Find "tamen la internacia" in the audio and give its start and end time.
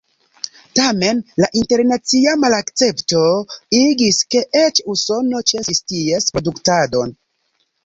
0.77-2.33